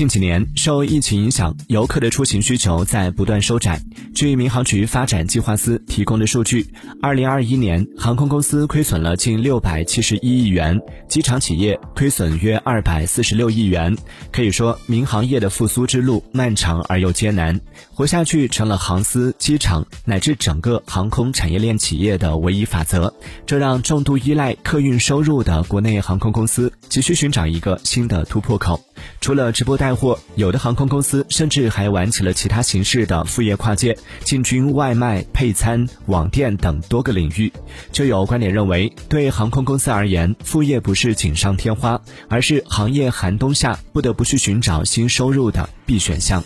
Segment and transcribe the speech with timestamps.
[0.00, 3.82] 近几年，受疫情影响，游客的出行需求在不断收窄。
[4.14, 6.66] 据民航局发展计划司提供的数据，
[7.02, 13.94] 二零二一年航空公司亏损了近六百七十一亿元，机场企业亏损约二百四十六亿元。
[14.32, 17.60] 可以说，民航业的复苏之路漫长而又艰难，
[17.92, 23.12] 活下去成了航司、机场乃至整个航空产业链企业的唯一法则。
[23.44, 28.84] 这让重度依赖客运收入的国内航空公司急需寻找一个新的突破口。
[29.22, 37.50] 除了直播带货，有的航空公司甚至还玩起了其他形式的副业跨界，进军外卖、配餐、网店等多个领域。
[37.92, 46.42] 就有观点认为，对航空公司而言，副业不是锦上添花，而是行业寒冬下不得不去寻找新收入的必选项。